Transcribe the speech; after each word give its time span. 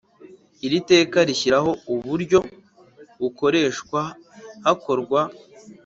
Iri 0.65 0.79
teka 0.91 1.17
rishyiraho 1.27 1.71
uburyo 1.93 2.39
bukoreshwa 3.21 4.01
hakorwa 4.65 5.21